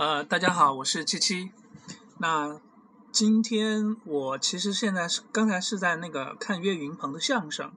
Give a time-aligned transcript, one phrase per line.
[0.00, 1.50] 呃，大家好，我是七七。
[2.16, 2.58] 那
[3.12, 7.70] 今天我其实现在是刚才是在那个看岳云鹏的相声，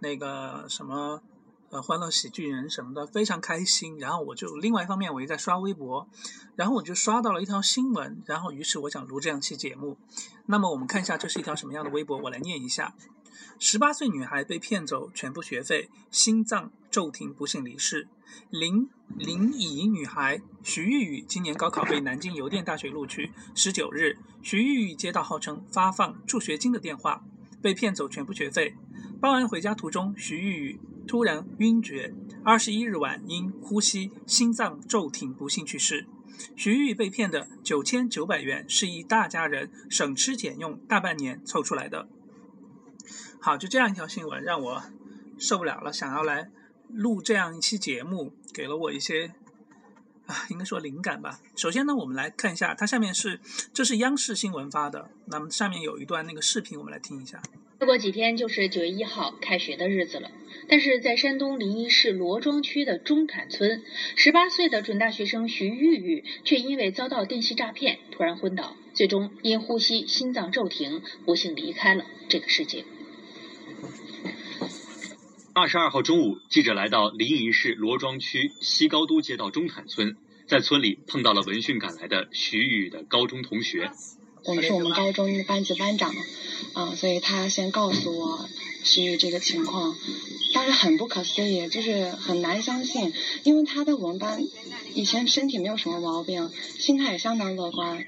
[0.00, 1.22] 那个什么
[1.70, 3.98] 呃欢乐喜剧人什么的，非常开心。
[3.98, 6.06] 然后我就另外一方面我也在刷微博，
[6.56, 9.96] 然后我就刷到了一条新闻，然后于是我想录这样一期节目。
[10.44, 12.94] 那么我们看一下这是一条什么样的微博，我来念一下。
[13.58, 18.06] 十八岁女孩被骗走全部学费，心脏骤停，不幸离世。
[18.50, 23.32] 临临沂女孩徐玉玉今年高考被南京邮电大学录取。
[23.54, 27.24] 十九日，徐玉玉接到号称发放助学金的电话，
[27.62, 28.76] 被骗走全部学费。
[29.20, 32.14] 报案回家途中，徐玉玉突然晕厥。
[32.44, 36.06] 二十一日晚，因呼吸心脏骤停，不幸去世。
[36.56, 42.08] 徐玉玉被骗的九千九百元是一大家人省吃俭用大半年凑出来的。
[43.40, 44.82] 好，就这样一条新闻让我
[45.38, 46.50] 受不了了，想要来
[46.92, 49.32] 录这样一期节目，给了我一些
[50.26, 51.40] 啊，应该说灵感吧。
[51.56, 53.40] 首先呢，我们来看一下，它下面是
[53.72, 57.42] 这是央视新闻发的，那么下面有一段那个视频，我们来听一下。
[57.80, 60.30] 再过几天就是九月一号开学的日子了，
[60.68, 63.82] 但是在山东临沂市罗庄区的中坦村，
[64.14, 72.84] 十八岁的准大学生徐玉玉却因为遭到电信诈骗，突然昏倒，最终因呼吸心脏骤停，不幸离开了这个世界。
[75.54, 83.90] 二十二号中午，记者来到临沂市罗庄区西高都街道中坦村，在村里碰到了闻讯赶来的徐宇的高中同学。
[84.44, 86.10] 我们是我们高中的班级班长，
[86.72, 88.48] 啊，所以他先告诉我
[88.82, 89.94] 徐宇这个情况，
[90.54, 93.12] 当时很不可思议，就是很难相信，
[93.44, 94.42] 因为他在我们班
[94.94, 98.06] 以前身体没有什么毛病，心态也相当乐观。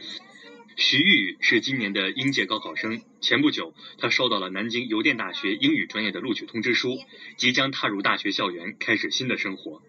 [0.77, 3.01] 徐玉是今年的应届高考生。
[3.21, 6.99] 前不久，他收到了南京邮电大学英语专业的录取通知书，
[7.37, 9.83] 即将踏入大学校园，开始新的生活。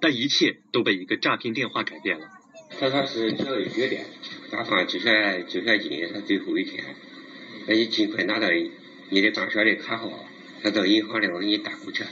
[0.00, 2.28] 但一切都被一个诈骗电话改变了。
[2.78, 3.98] 他说是教育局的
[4.50, 6.84] 发放助学助学金，他最后一天，
[7.66, 8.48] 那你尽快拿到
[9.08, 10.28] 你的办学的卡号，
[10.62, 12.04] 他到银行里我给你打过去。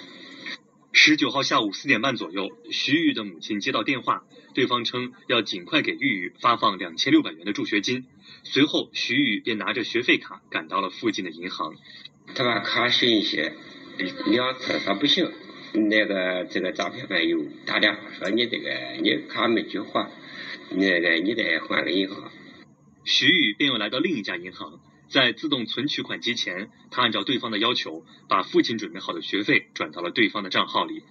[0.97, 4.23] 十九号下午四点半左右，徐玉的母亲接到电话，
[4.55, 8.07] 对方称要尽快给玉玉发放两千六百元的助学金。
[8.45, 11.75] 随后，徐玉便拿着学费卡赶到了附近的银行。
[12.37, 13.55] 他把卡寻一些
[14.27, 15.33] 两次说不行，
[15.73, 20.09] 那个这个诈骗犯又打电话说你这个你卡没激活，
[20.71, 22.31] 那个你得换个银行。
[23.03, 24.79] 徐玉便又来到另一家银行。
[25.15, 31.05] 在自动存取款机前，他按照对方的要求，把父亲准备好的学费转到了对方的账号里。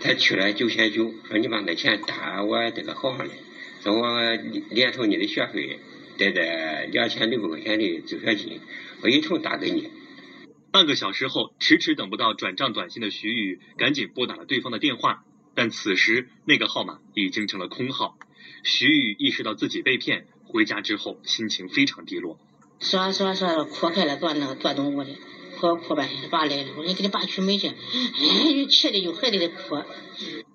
[0.00, 3.34] 他取了九千九，说你把那钱打我这个号上来，
[3.82, 4.32] 说我
[4.70, 5.80] 连同你的学费
[6.16, 8.58] 带着两千六百块钱的助学金，
[9.02, 9.90] 我一同打给你。
[10.70, 18.16] 半个小时后，迟迟等不到转账短信的徐宇，赶紧拨打了对方的电话，但此时那个号码已经成了空号。
[18.64, 22.38] 徐宇意识到自己被骗，回家之后心情非常低落。
[22.82, 25.16] 说说说，哭开了，坐那个坐东屋里，
[25.58, 26.28] 哭哭半天。
[26.28, 27.74] 爸来了，我说你给你爸取煤去，哎，
[28.68, 29.82] 气的就还得哭。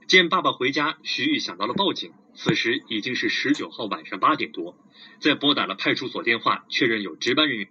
[0.08, 2.14] 见爸爸回家，徐玉想到了报警。
[2.36, 4.78] 此时已经是十九号晚上八点多，
[5.20, 7.70] 在拨打了派出所电话，确认有值班人员。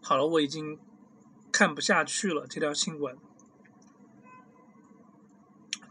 [0.00, 0.78] 好了，我已经
[1.52, 3.18] 看不下去了这条新闻。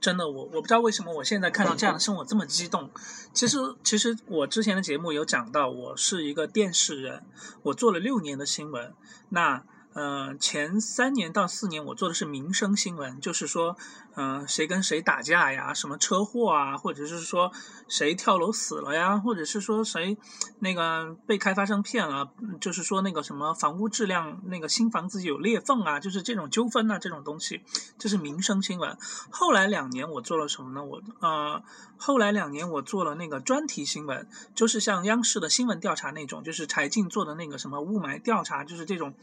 [0.02, 2.90] 真的，我我不知道为什么我现在看到这样的生活这么激动。
[3.34, 7.24] 其实，其实我之前的节目有讲到，我是一个电视人，
[7.64, 8.94] 我做了六年的新闻。
[9.30, 9.64] 那
[9.94, 13.76] 嗯，前三年到四年我做的是民生新闻，就是说，
[14.16, 17.52] 嗯，谁跟谁打架呀，什么车祸啊，或者是说
[17.88, 20.16] 谁跳楼死了呀，或者是说谁
[20.60, 27.64] 那个被开发商骗了，就是说那个什么房屋质量，那个新房子有裂缝啊，就是这种纠纷啊，这种东西，
[27.98, 28.96] 这是民生新闻。
[29.32, 30.86] 后来两年我做了什么呢？
[30.86, 31.64] 我呃，
[31.98, 39.16] 后来两年我做了那个专题新闻，就是像央视的新闻调查那种，就是柴静做的那个什么雾霾调查，就是这种。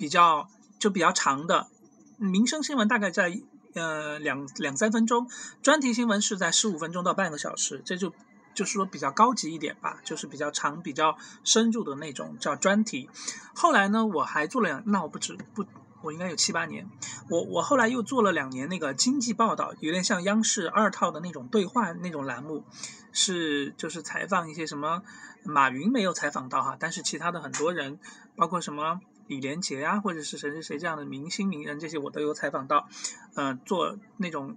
[0.00, 1.68] 比较就比较长的
[2.16, 3.38] 民生新闻，大概在
[3.74, 5.26] 呃两两三分钟；
[5.62, 8.14] 专题新闻是在十五分钟到半个小时，这就
[8.54, 13.10] 就是说比较高级一点吧，就是比较长、比较深入的那种叫专题。
[13.54, 15.66] 后来呢，我还做了两，那我不止不，
[16.00, 16.88] 我应该有七八年。
[17.28, 22.64] 我我后来又做了两年那个经济报道，有点像央视二套的那种对话那种栏目，
[23.12, 25.02] 是就是采访一些什么
[25.44, 27.98] 马云没有采访到哈，但是其他的很多人，
[28.34, 29.00] 包括什么。
[29.30, 32.88] 李连杰啊，或者是谁谁谁这样的明星名人，这些我都有采访到，
[33.36, 34.56] 嗯，做那种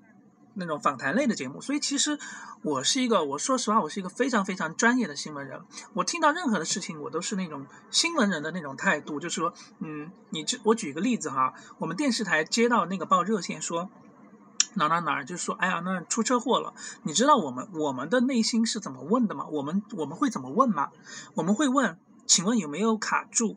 [0.55, 1.61] 那种访谈类的节目。
[1.61, 2.17] 所以其实
[2.63, 5.61] 我是一个，我说实话，我是一个非常非常专业的新闻人。
[5.93, 13.91] 我听到任何的事情，我都是那种新闻人的那种态度，就是说，嗯，你这我举一个例子哈，我们电视台接到那个报热线说，
[14.73, 16.73] 哪哪哪儿，就说哎呀，那出车祸了。
[17.03, 19.45] 你知道我们我们的内心是怎么问的吗？
[19.51, 20.89] 我们我们会怎么问吗？
[21.35, 23.55] 我们会问，请问有没有卡住？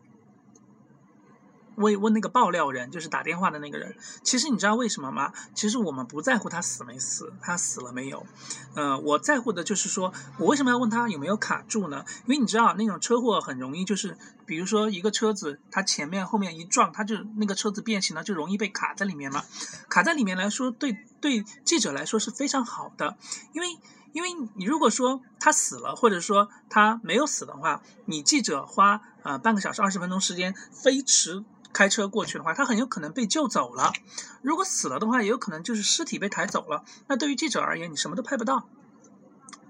[1.76, 3.94] 问问那个爆料人，就是打电话的那个人。
[4.22, 5.32] 其实你知道为什么吗？
[5.54, 8.26] 其实我们不在乎他死没死，他死了没有。
[8.74, 12.04] 呃，我在乎的就是说，我为什么要问他有没有卡住呢？
[12.24, 19.44] 因为你知道那种车祸很容易，就是比如说一个车子，它前面后面一撞，它就那个车子变形了，就容易被卡在里面嘛。
[19.88, 23.16] 卡在里面来说，对对记者来说是非常好的，
[23.52, 23.68] 因为
[24.12, 31.44] 因为你如果说他死了，或者说他没有死的话，你记者花呃半个小时二十分钟时间飞驰。
[31.76, 33.92] 开车过去的话，他很有可能被救走了；
[34.40, 36.84] 如果死了的话，也有可能就是尸体被抬走了。
[37.06, 38.66] 那对于记者而言，你什么都拍不到，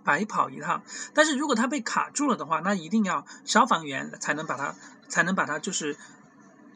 [0.05, 0.85] 白跑一趟。
[1.15, 4.77] 但是如果他被卡住了的话，那一定要消防员才能把他，
[5.09, 5.97] 才能把他就是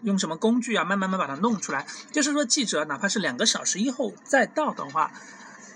[0.03, 1.87] 用什么工具啊，慢慢慢把它弄出来。
[2.11, 5.13] 就是说，记者哪怕是两个小时以后再到的话，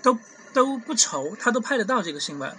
[0.03, 0.17] 都
[0.53, 2.57] 都不愁，他都拍得到这个新闻。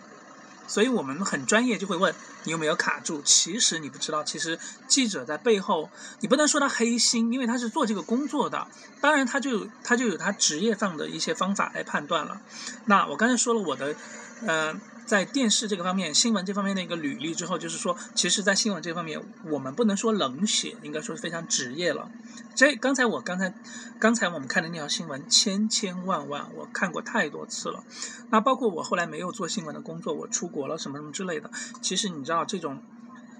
[0.67, 2.15] 所以我们很专业，就会问
[2.45, 3.23] 你有没有卡住。
[3.23, 5.91] 其实你不知道，其实记者在背后，
[6.21, 8.67] 你不能说他黑心，因为他是做这个工作的。
[9.01, 12.41] 当然，他就他就有他职业上的一些方法来判断了。
[12.87, 13.95] 那我刚才说了我的，
[14.43, 14.81] 嗯。
[15.07, 22.11] 在电视这个方面，新闻这方面的一个履历之后，就是说，其实，在新闻这方面，我们不能说冷血，应该说是非常职业了。
[22.57, 23.55] 这刚才我刚才
[24.01, 27.85] 刚才我们看的那条新闻，千千万万，我看过太多次了。
[28.31, 31.51] 那包括我后来没有做新闻的工作，我出国了什么什么之类的。
[31.81, 32.83] 其实你知道，这种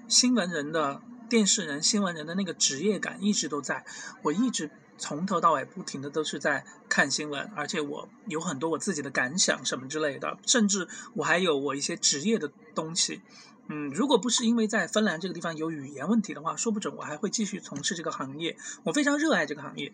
[0.07, 3.85] 新闻人的、电视人、新闻人的那个职业感一直都在，
[4.23, 4.71] 我一直。
[4.97, 13.21] 从头到尾不停的都是在看新闻，而且我有很多我自己的感想什么之类的，甚至我还有我一些职业的东西。
[13.67, 18.57] 嗯，如果不是因为在芬兰这个地方有语言问题的话，说不准我还会继续从事这个行业。
[18.83, 19.93] 我非常热爱这个行业。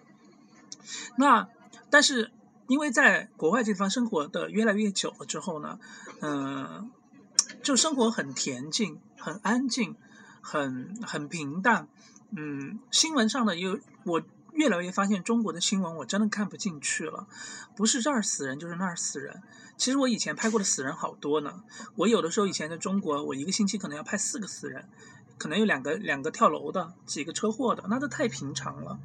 [1.18, 1.50] 那
[1.90, 2.32] 但是
[2.68, 5.80] 因为在国外这地方生活的越来越久了之后呢，
[6.22, 6.92] 嗯，
[7.62, 9.96] 就生活很恬静、很安静、
[10.42, 11.88] 很很平淡。
[12.36, 14.22] 嗯，新闻上的有我。
[14.54, 17.28] 越来越发现中国的新闻我真的看不进去了，
[17.76, 19.42] 不是这儿死人就是那儿死人。
[19.78, 21.64] 其实我以前拍过的死人好多呢，
[21.96, 24.88] 我有的时候以前在中国，我一个星期可能要拍四个死人，
[25.38, 29.00] 可能有两个两个跳楼的，几个车祸的，那都太平常了。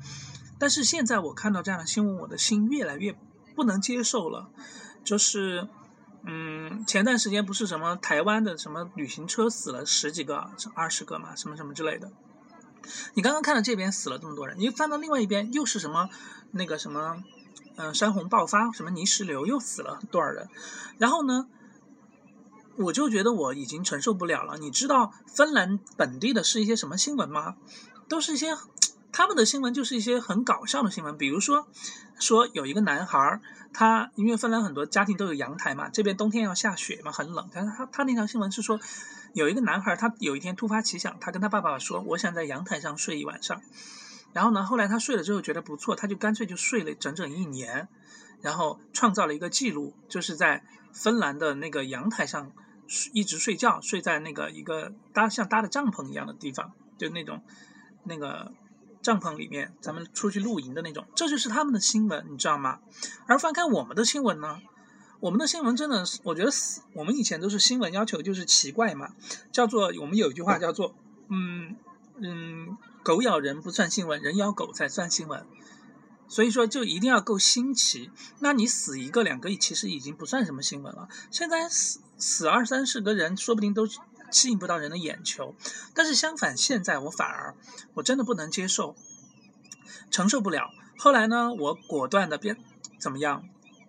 [0.58, 3.16] 但是现在我看到这样的新闻，我的心越来越
[3.54, 4.50] 不能接受了。
[5.04, 5.66] 就是，
[6.24, 12.12] 嗯，前段时间不是什么台湾的什么旅行车死了十几个、二十个嘛，什么什么之类的。
[13.14, 16.08] 你刚刚看到这边死了这么多人，你翻到另外一边又是什么
[16.52, 17.22] 那个什么，
[17.76, 20.48] 嗯，山洪爆发，什么泥石流又死了多少人？
[20.98, 21.46] 然后呢，
[22.76, 24.58] 我就觉得我已经承受不了了。
[24.58, 27.56] 你知道芬兰本地的是一些什么新闻吗？
[28.08, 28.56] 都是一些
[29.12, 31.68] 他们的新闻，就是一些很搞笑的新闻，比如说
[32.18, 33.40] 说有一个男孩，
[33.72, 38.80] 他因为芬兰很多家庭都有阳台嘛，这边冬天要下雪嘛，很冷，但是他他那条新闻是说。
[39.34, 43.60] 有一个男孩，他有一天突发奇想，他跟他爸爸说：“我想在阳台上睡一晚上。”
[44.32, 47.88] 然后呢，后来他睡了之后觉得不错，他就干脆就睡了整整一年，
[48.40, 50.64] 然后创造了一个记录，就是在
[50.94, 52.50] 芬兰的那个阳台上
[53.12, 57.42] 一直睡觉，睡在那个一个搭像搭的帐篷一样的地方，就那种
[58.04, 58.52] 那个
[59.08, 61.06] 帐篷里面，咱们出去露营的那种。
[61.14, 62.80] 这就是他们的新闻，你知道吗？
[63.24, 64.60] 而翻开我们的新闻呢？
[65.18, 66.82] 我们的新闻真的，我觉得死。
[66.92, 69.12] 我们以前都是新闻要求就是奇怪嘛，
[69.50, 70.94] 叫做我们有一句话叫做，
[71.30, 71.74] 嗯
[72.20, 75.46] 嗯，狗咬人不算新闻，人咬狗才算新闻。
[76.28, 78.10] 所以说就一定要够新奇。
[78.40, 81.08] 那你死一个两个，其实已经不算什么新闻了。
[81.30, 83.86] 现在死死二三十个人，说不定都
[84.30, 85.54] 吸引不到人的眼球。
[85.94, 87.54] 但是相反，现在我反而
[87.94, 88.94] 我真的不能接受，
[90.10, 90.70] 承受不了。
[90.98, 92.56] 后来呢，我果断的变
[92.98, 93.44] 怎么样？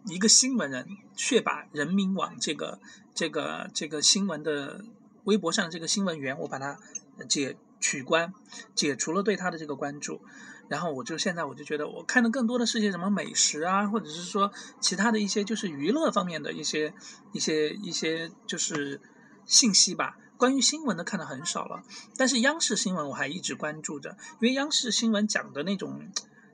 [0.06, 2.80] 一个新闻人却把人民网这个
[3.14, 4.86] 这个这个新闻的
[5.26, 6.80] 微博上这个新闻源，我把它
[7.28, 8.34] 解取关，
[8.74, 10.22] 解除了对他的这个关注，
[10.70, 16.94] 然后我就现在我就觉得我看的更多的是些什么美食啊，或者是说其他的一些就是娱乐方面的一些
[17.34, 19.02] 一些一些就是
[19.46, 20.18] 信息吧。
[20.40, 21.84] 关于新闻的看的很少了，
[22.18, 26.10] 但是央视新闻我还一直关注着，因为央视新闻讲的那种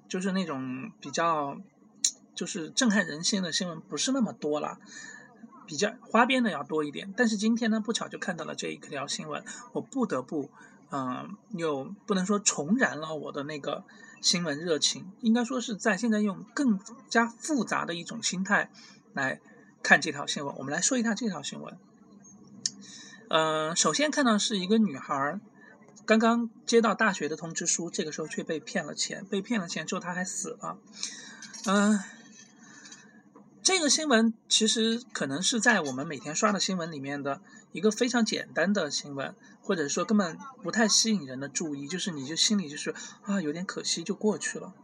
[0.09, 1.57] 就是那种比较。
[2.35, 4.77] 就是震撼人心的新闻不是那么多了，
[5.65, 7.13] 比较花边的要多一点。
[7.15, 10.49] 但是今天呢，不巧就看到了这一条新闻，我不得不，
[10.91, 13.85] 嗯，又不能说重燃了我的那个
[14.19, 16.77] 新闻热情，应该说是在现在用更
[17.07, 18.69] 加复杂的一种心态
[19.13, 19.39] 来
[19.81, 20.53] 看这条新闻。
[20.57, 21.77] 我们来说一下这条新闻。
[23.29, 25.39] 嗯，首先看到是一个女孩
[26.05, 30.77] 刚刚接到大学的通知书，这个时候却被骗了钱，被骗了钱之后她还死了，
[31.65, 31.99] 嗯。
[33.63, 37.41] 这个新闻其实可能是在我们每天刷的新闻里面的
[37.71, 44.75] 一个非常简单的新闻，或者说根本不太吸引人的注意，就是你就心里就是啊有点可惜就过去了。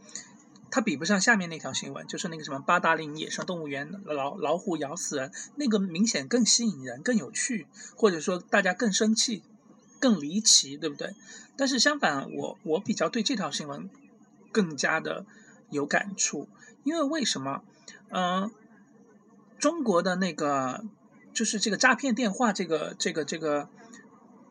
[0.72, 9.44] 它比不上下面那条新闻，就是那个什么八达岭野生动物园老老虎咬死人，那个明显更吸引人、更有趣，或者说大家更生气、
[10.00, 11.14] 更离奇，对不对？
[11.56, 13.90] 但是相反，我我比较对这条新闻
[14.52, 15.26] 更加的
[15.70, 16.48] 有感触，
[16.84, 17.62] 因为为什么？
[18.10, 18.50] 嗯。
[19.60, 20.84] 中国的那个
[21.36, 23.70] 就是这个诈骗电话，这个这个这个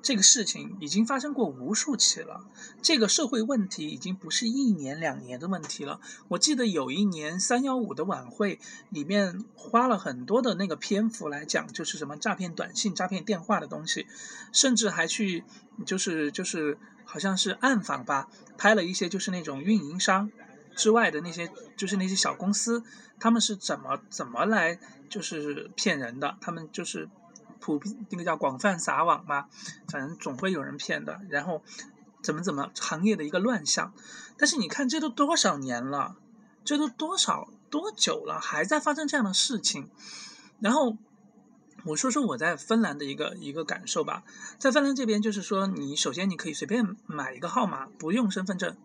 [0.02, 2.44] 这个事情已经发生过无数起了。
[2.80, 6.00] 这个社会问题已经不是一年两年的问题了。
[6.28, 14.06] 我记得有一年三幺五的晚会里面花了很多的那个篇幅来讲，就是什么诈骗短信、诈骗电话的东西，
[14.52, 15.44] 甚至还去
[15.84, 20.30] 就是就是好像是暗访吧，拍了一些就是那种运营商
[20.74, 22.82] 之外的那些就是那些小公司，
[23.18, 24.78] 他们是怎么怎么来。
[25.10, 27.08] 就是骗人的，他们就是
[27.60, 29.46] 普那个叫广泛撒网嘛，
[29.88, 31.20] 反正总会有人骗的。
[31.28, 31.62] 然后
[32.22, 33.92] 怎么怎么行业的一个乱象，
[34.36, 36.16] 但是你看这都多少年了，
[36.64, 39.88] 这都多少多久了，还在发生这样的事情。
[40.58, 40.96] 然后
[41.84, 44.24] 我说说我在芬兰的一个一个感受吧，
[44.58, 48.76] 在芬兰这边就是说，你首先你可以随便买一个号码，不用身份证，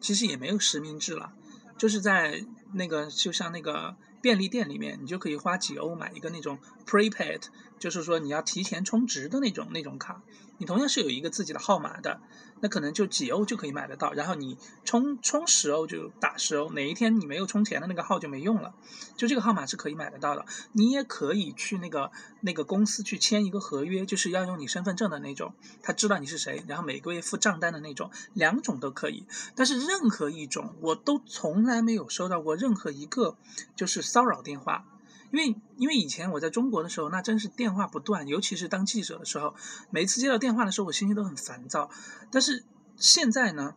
[0.00, 1.32] 其实也没有实名制了，
[1.76, 2.44] 就是在
[2.74, 3.96] 那个就像那个。
[4.22, 7.42] 便利店里面，你就可以花几欧买一个那种 prepaid，
[7.80, 10.22] 就是说你要提前充值的那种那种卡，
[10.58, 12.20] 你同样是有一个自己的号码的。
[12.60, 18.72] 那可能就几欧就可以买得到，然后你充充十欧就打十欧，哪一天你没有充钱的那个号就没用了，
[19.16, 20.46] 就这个号码是可以买得到的。
[20.70, 29.26] 你也可以去那个那个公司去签一个合约，就是要用你身份证的那种，他知道你是谁，然后每个月付账单的那种，两种都可以。
[29.56, 33.36] 但是任何一种我都从来没有收到过任何一个
[33.74, 34.86] 就是骚扰电话。
[35.32, 39.54] 因为因为以前我在中国的时候，那真是电话不断，尤其是当记者的时候，
[39.90, 41.90] 每次接到电话的时候，我心情都很烦躁。
[42.30, 42.64] 但是
[42.96, 43.74] 现在呢，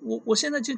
[0.00, 0.74] 我我现在就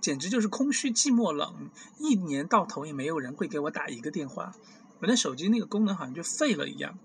[0.00, 1.68] 简直就是空虚、寂寞、冷，
[1.98, 4.54] 一年到头也没有人会给我打一个电话，
[5.00, 6.96] 我的手机那个功能好像就废了一样，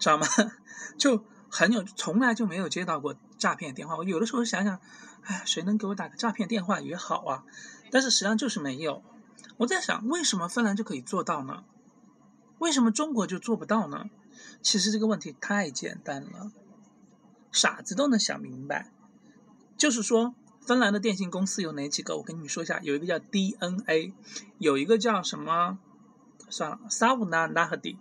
[0.00, 0.26] 知道吗？
[0.98, 3.96] 就很有，从来就没有接到过诈骗电话。
[3.96, 4.80] 我有的时候想想，
[5.22, 7.44] 哎，谁能给我打个诈骗电话也好啊，
[7.92, 9.02] 但是实际上就是没有。
[9.58, 11.62] 我在想，为什么芬兰就可以做到呢？
[12.58, 14.06] 为什么中国就做不到呢？
[14.62, 16.50] 其实这个问题太简单了，
[17.52, 18.90] 傻子都能想明白。
[19.76, 22.16] 就是说，芬兰的电信公司有哪几个？
[22.16, 24.14] 我跟你们说一下，有一个叫 DNA，
[24.58, 25.78] 有一个叫什么？
[26.48, 27.98] 算了 s a v n a n a h d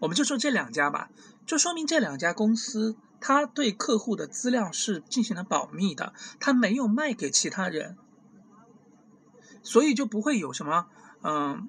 [0.00, 1.10] 我们就说这两家吧，
[1.46, 7.96] 就说明这两家公司，它对客户的资料是进行了保密的，它没有卖给其他人。
[9.62, 10.86] 所以就不会有什么，
[11.22, 11.68] 嗯，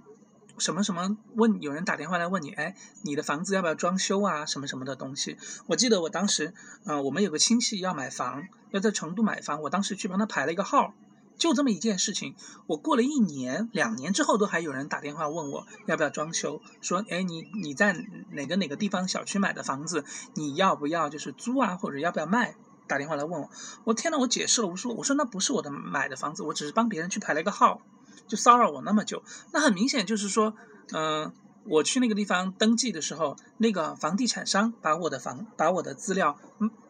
[0.57, 4.45] 什么什么问有人打电话来问你，哎，你的房子要不要装修啊？
[4.45, 5.38] 什么什么的东西。
[5.67, 6.53] 我记得我当时，
[6.86, 10.93] 嗯，我们有个亲戚要买房，要在成都买房，我当时去帮他排了一个号，
[11.38, 12.36] 就这么一件事情。
[12.67, 17.93] 我过了一年、两年之后，都还有人打电话问我要不要装修，说，哎，你你在
[18.29, 20.05] 哪个哪个地方小区买的房子，
[20.36, 22.55] 你要不要就是租啊，或者要不要卖？
[22.91, 23.50] 打电话来问我，
[23.86, 27.79] 我天呐，我解释了，我说我说那不是我的买的房子，我只是帮别人去排了一个号，
[28.27, 30.53] 就骚扰我那么久，那很明显就是说，
[30.91, 31.31] 嗯，
[31.63, 36.38] 我去那个地方登记的时候，那个房地产商把我的房把我的资料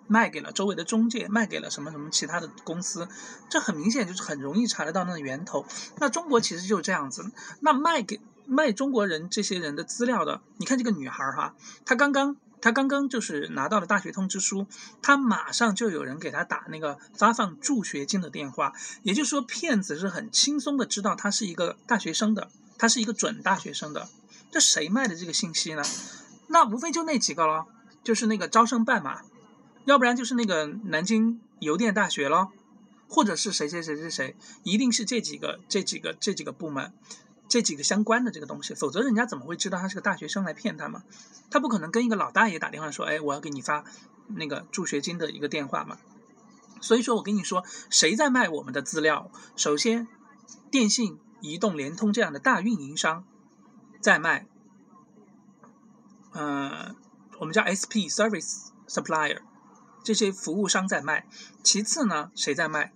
[0.08, 3.08] 卖给了周围的中介，卖给了什么什么其他的公司，
[3.48, 5.63] 这很明显就是很容易查得到那个源头。
[6.00, 7.29] 那中国其实就是这样子，
[7.60, 11.53] 那卖给卖中国人这些人的资料的，你看这个女孩哈，
[11.86, 12.38] 她刚刚。
[12.62, 14.68] 他刚刚就是拿到了大学通知书，
[15.01, 24.08] 他马上就有人给他打那个发放助学金的电话，也就是说，骗子是很轻松的知道他是一个大学生的，他是一个准大学生的。
[24.51, 25.84] 这谁卖的这个信息呢？
[26.48, 27.68] 那无非就那几个咯，
[28.03, 29.22] 就是那个招生办嘛，
[29.86, 32.51] 要不然就是那个南京邮电大学咯，
[33.08, 36.94] 或者是谁谁谁谁谁，一定是这几个这几个这几个部门。
[37.51, 41.03] 这几个相关的这个东西，否则人家怎么会知道他是个大学生来骗他嘛？
[41.50, 43.84] 他不可能跟一个老大爷打电话说：“哎，我要给你发
[44.27, 45.98] 那个助学金的一个电话嘛。”
[46.79, 49.29] 所以说我跟你说，谁在卖我们的资料？
[49.58, 50.08] 首先，
[50.72, 53.25] 电信、移动、联通这样的大运营商
[54.00, 54.48] 在卖，
[56.31, 56.96] 呃，
[57.39, 59.39] 我们叫 SP Service Supplier，
[60.05, 61.27] 这些服务商在卖。
[61.62, 62.93] 其次呢，谁在卖？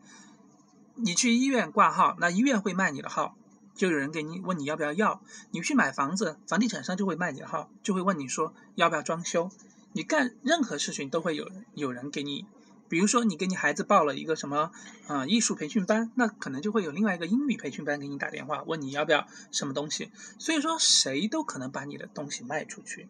[0.95, 3.35] 你去医院挂号，那医院会卖你的号。
[3.75, 9.51] 就有人给你问你要不要要，你去买房子，房地产商就会卖你的号，就会问你说要不要装修。
[9.91, 12.45] 你干任何事情都会有有人给你
[12.87, 14.71] 比如说你给你孩子报了一个什么
[15.07, 20.11] 呃艺术培训班，那可能就会有另外一个英语培训班给你打电话问你要不要什么东西。
[20.37, 23.09] 所以说谁都可能把你的东西卖出去。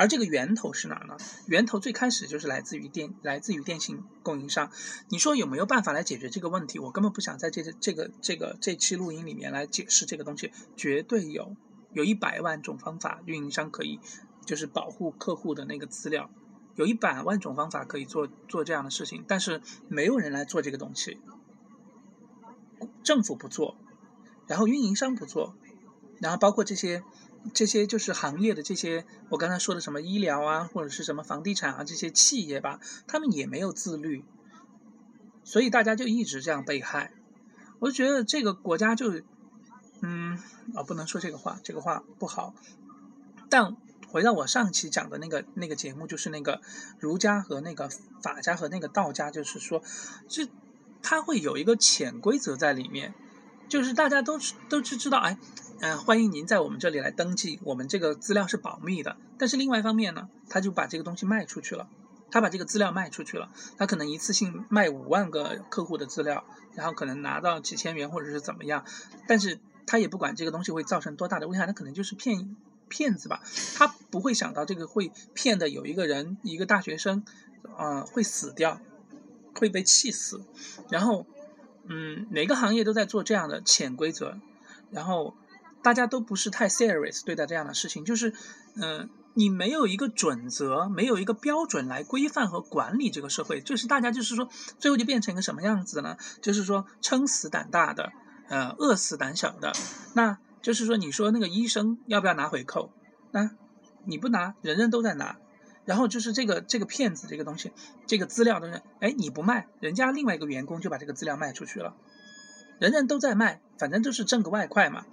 [0.00, 1.18] 而这个源头是哪儿呢？
[1.46, 4.70] 源头最开始就是来自于电，来自于电信供应商。
[5.10, 6.78] 你说有没有办法来解决这个问题？
[6.78, 11.54] 我根本不想在这这个这个这期录音里面来解释这个东西，绝对有，
[11.92, 14.00] 有一百万种方法，运营商可以
[14.46, 16.30] 就是保护客户的那个资料，
[16.76, 21.18] 有一百万种方法可以做做这样的事情，但是没有人来做这个东西，
[23.04, 23.76] 政府不做，
[24.46, 25.54] 然后运营商不做，
[26.22, 27.04] 然后包括这些。
[27.54, 34.24] 这些就是行业的这些，我刚才说的什么医疗啊，或者是什么房地产啊，这些企业吧，他们也没有自律，
[35.42, 37.12] 所以大家就一直这样被害。
[37.78, 39.22] 我就觉得这个国家就，
[40.02, 40.38] 嗯，
[40.74, 42.54] 啊，不能说这个话，这个话不好。
[43.48, 43.74] 但
[44.06, 46.60] 回到我上期讲的那个那个节目，就是那个
[46.98, 47.88] 儒家和那个
[48.22, 49.82] 法家和那个道家，就是说，
[50.28, 50.46] 这
[51.02, 53.14] 它会有一个潜规则在里面，
[53.66, 55.38] 就是大家都都是知道，哎。
[55.82, 59.16] 嗯，欢迎您在我们这里来登记，我们这个资料是保密的。
[59.38, 61.88] 但是另外一方面呢，他就把这个东西卖出去了，
[62.30, 66.44] 他把这个资料卖出去了，他可能一次性卖五万个客户的资料，
[66.74, 68.84] 然后可能拿到几千元或者是怎么样，
[69.26, 72.54] 但是他也不管这个东西会造成多大的危害，他可能就是骗
[72.90, 73.42] 骗子吧，
[73.74, 77.24] 他不会想到这个会骗的有一个人，一个大学生，
[77.78, 78.82] 呃，会死掉，
[79.54, 80.44] 会被气死。
[80.90, 81.24] 然后，
[81.84, 84.36] 嗯，每个行业都在做这样的潜规则，
[84.90, 85.34] 然后。
[85.82, 88.34] 大家都不是太 serious 对待这样的事情，就是，
[88.76, 96.16] 嗯，你没有一个准则，没有一个标准来规范和管理这个社会，就是大家就是说，最后就变成一个什么样子呢？
[96.42, 98.12] 就是说，撑死胆大的，
[98.48, 99.72] 呃，饿死胆小的。
[100.14, 102.92] 那就是说，你说那个医生要不要拿回扣？
[103.30, 103.50] 那
[104.04, 105.36] 你不拿，人人都在拿。
[105.86, 107.72] 然后就是这个这个骗子这个东西，
[108.06, 111.96] 这个资料的人，哎，你不卖，人家另外一个员工就把这个资料卖出去了，
[112.78, 115.06] 人人都在卖，反正就是挣个外快嘛。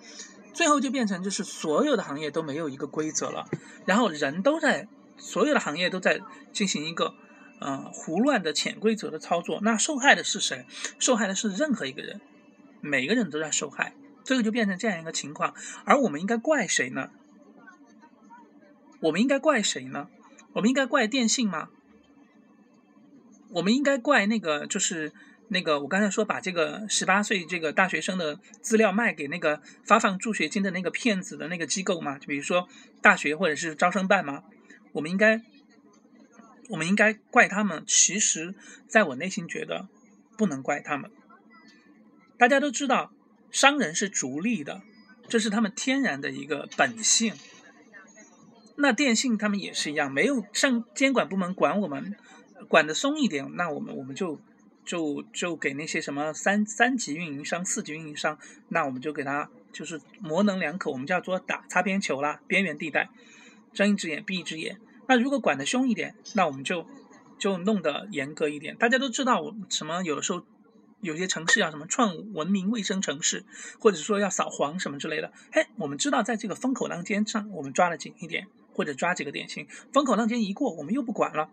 [0.58, 3.48] 最后就变成就是所有的行业都没有一个规则了，
[3.86, 6.20] 然后人都在所有的行业都在
[6.52, 7.14] 进行一个
[7.60, 10.66] 呃胡乱的潜规则的操作，那受害的是谁？
[10.98, 12.20] 受害的是任何一个人，
[12.82, 13.94] 每个人都在受害，
[14.24, 15.54] 最后就变成这样一个情况。
[15.86, 17.12] 而我们应该怪谁呢？
[19.02, 20.08] 我们应该怪谁呢？
[20.54, 21.70] 我们应该怪电信吗？
[23.52, 25.14] 我们应该怪那个就是。
[25.50, 32.68] 那个，我刚才说把这个十八岁这个大学生的资料卖给那个发放助学金的那个骗子的那个机构嘛，就比如说
[33.02, 34.44] 大学或者是招生办嘛，
[34.92, 35.42] 我们应该，
[36.68, 37.82] 我们应该怪他们。
[37.88, 38.56] 其实，
[38.88, 39.88] 在我内心觉得
[40.38, 41.10] 不能怪他们。
[42.38, 43.14] 大家都知道，
[43.50, 44.82] 商人是逐利的，
[45.30, 47.34] 这是他们天然的一个本性。
[48.76, 52.18] 那电信他们也是一样，没有上监管部门管我们，
[52.68, 54.42] 管的松一点，那我们我们就。
[54.88, 63.10] 就就给那些什么三三级运营商、四级运营商，那我们就给他就是模棱两可，我们叫做打擦边球啦，边缘地带，
[63.74, 64.80] 睁一只眼闭一只眼。
[65.08, 66.88] 那如果管得凶一点，那我们就
[67.38, 68.78] 就弄得严格一点。
[68.78, 70.42] 大家都知道，我什么有的时候
[71.02, 73.44] 有些城市要什么创文明卫生城市，
[73.80, 79.68] 或者说要扫黄什么之类的，嘿，我们知道在这个风口浪尖上，我们抓得紧一点，或者抓几个典型。
[79.92, 81.50] 风口浪尖一过，我们又不管了。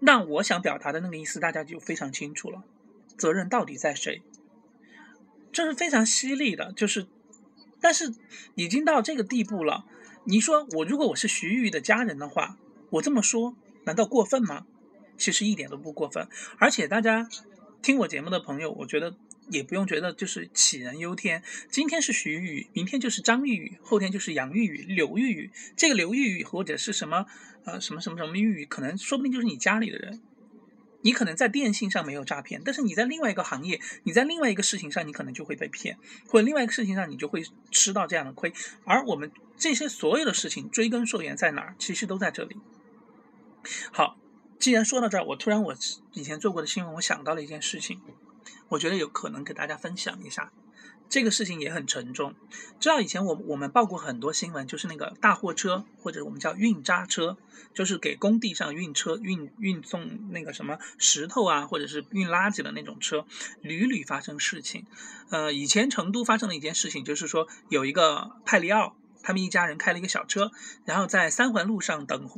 [0.00, 2.64] 那我想表达的那个意思，大家就非常清楚了。
[3.16, 4.22] 责任到底在谁？
[5.50, 7.06] 这是非常犀利的，就是，
[7.80, 8.14] 但是
[8.54, 9.84] 已经到这个地步了。
[10.24, 12.56] 你说我如果我是徐玉的家人的话，
[12.90, 14.66] 我这么说难道过分吗？
[15.16, 16.28] 其实一点都不过分。
[16.58, 17.28] 而且大家
[17.82, 19.14] 听我节目的朋友，我觉得。
[19.50, 21.42] 也不用觉得就是杞人忧天。
[21.70, 25.50] 今天是徐玉玉，明天就是张玉玉，后天就是杨玉玉、刘玉玉。
[25.76, 27.26] 这个刘玉玉或者是什么
[27.64, 30.20] 呃什么什么什么玉玉，可能说不定就是你家里的人。
[31.00, 38.52] 你可能在电信上没有诈骗，但是你在另外一个行业，你在另外一个事情上，你可能就会被骗，或者另外一个事情上你就会吃到这样的亏。
[38.84, 41.76] 而我们这些所有的事情追根溯源在哪儿？
[41.78, 42.56] 其实都在这里。
[43.92, 44.18] 好，
[44.58, 45.76] 既然说到这儿，我突然我
[46.14, 48.00] 以前做过的新闻，我想到了一件事情。
[48.68, 50.52] 我觉得有可能给大家分享一下，
[51.08, 52.34] 这个事情也很沉重。
[52.78, 57.38] 知道以前我我们报过很多新闻，就是那个大货车或者我们叫运渣车，
[57.72, 63.24] 就是给工地上运车运运送那个什么石头啊，或者是运垃圾的那种车，
[63.62, 64.84] 屡屡发生事情。
[65.30, 70.52] 呃，以前成都发生了一件事情，就是说有一个派里奥，他们一家人开了一个小车，
[70.84, 72.28] 然后在三环路上等，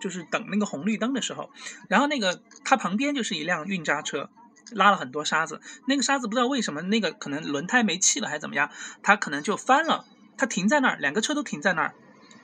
[0.00, 1.50] 就是等那个红绿灯的时候，
[1.88, 4.30] 然后那个他旁边就是一辆运渣车。
[4.72, 8.70] 拉了很多沙子，那个沙子不知道为什么，那个可能轮胎没气了还是怎么样，
[9.02, 10.04] 它可能就翻了，
[10.36, 11.94] 它停在那儿，两个车都停在那儿，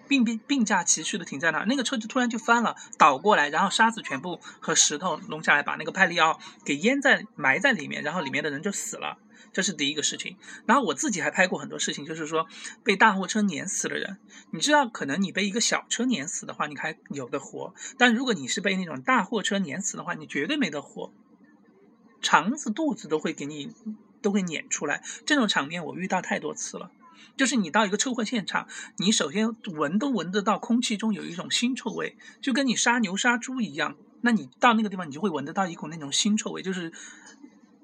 [0.09, 9.19] 并并并驾齐驱的停在那儿，那个车就突然就翻了，倒过来，然后沙子全部和石头弄下来，把那个派利奥给淹在埋在里面，然后里面的人就死了。
[9.53, 10.39] 这是第一个事情。
[10.65, 12.47] 然后我自己还拍过很多事情，就是说
[12.83, 14.17] 被大货车碾死的人。
[14.51, 21.13] 你知道，可能你被一个小车碾死的话，你还有的活；但如果你是被那种大货车碾死的话，你绝对没得活，
[22.23, 23.75] 肠子、肚子都会给你
[24.23, 25.03] 都会撵出来。
[25.27, 26.91] 这种场面我遇到太多次了。
[27.37, 33.97] 就是你到一个车祸现场，你首先闻都闻得到空气中有一种腥臭味，就跟你杀牛杀猪一样。
[34.21, 36.93] 那你到那个地方，你就会闻得到一股那种腥臭味，就是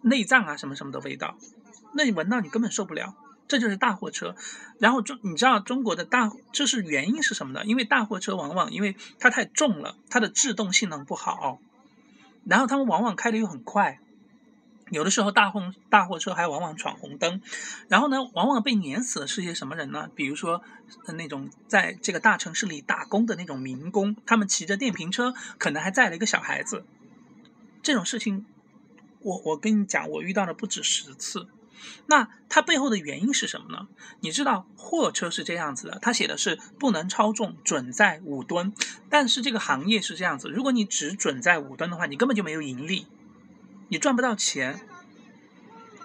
[0.03, 1.37] 内脏啊什么什么的味道。
[1.95, 4.37] 那你闻到你根本受不了，这就是大货车。
[4.79, 7.65] 然后中你知道中国的大，这是原因是什么呢？
[7.65, 11.59] 因为大货车往往因为它太重了，它的制动性能不好，
[12.45, 13.99] 然后他们往往开的又很快。
[14.91, 17.41] 有的时候大货大货车还往往闯红灯，
[17.89, 20.11] 然后呢，往往被碾死的是些什么人呢？
[20.15, 20.63] 比如说
[21.15, 26.85] 那种在这个大城市里打工的那种民工，他们骑着电瓶车，可能还载了一个小孩子。
[27.83, 28.45] 这种事情，
[29.21, 31.49] 我我跟你讲，我遇到的不止十次。
[32.07, 33.87] 那它背后的原因是什么呢？
[34.21, 38.73] 你知道货车是这样子的，它写的是不能超重，准载五吨。
[39.09, 43.07] 但是这个行业是这样子，如果你只准载五吨的话，你根本就没有盈利。
[43.89, 44.81] 你赚不到钱，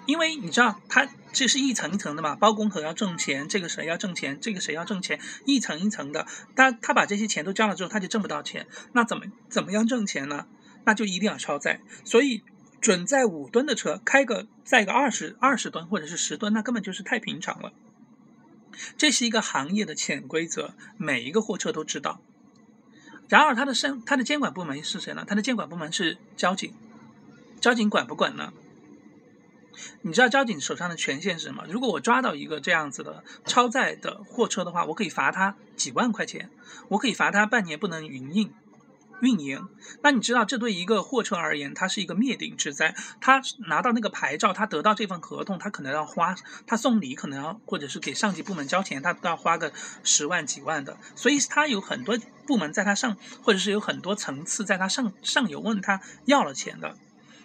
[0.05, 6.27] 因为你知道，它这是一层一层的嘛，包工头要挣钱，这个谁要挣钱，这个谁要挣钱，一层一层的。
[6.55, 8.67] 他他把这些钱都交了之后，他就挣不到钱。
[8.93, 10.47] 那怎么怎么样挣钱呢？
[10.85, 11.81] 那就一定要超载。
[12.03, 12.43] 所以
[12.81, 17.73] 准载五吨的车，开个载个二十二十吨或者是十吨，那根本就是太平常了。
[18.97, 22.21] 这是一个行业的潜规则，每一个货车都知道。
[23.29, 25.23] 然而，他的生他的监管部门是谁呢？
[25.27, 26.73] 他的监管部门是交警。
[27.63, 28.51] 交警管不管呢？
[30.01, 31.63] 你知道交警手上的权限是什么？
[31.69, 36.49] 如果我抓到一个这样子的超载的货车的话，我可以罚他几万块钱，
[36.89, 38.51] 我可以罚他半年不能营运
[39.21, 39.65] 运营。
[40.01, 42.93] 那你知道，这对一个货车而言，它是一个灭顶之灾。
[43.21, 46.35] 他拿到那个牌照，他得到这份合同，他可能要花，
[46.67, 49.71] 他送礼可能要，或者是给上级部门交钱，他都要花个
[50.03, 50.97] 十万几万的。
[51.15, 56.97] 所以他有很多部门在他上，或者是有很多层次在他上上游问他要了钱的。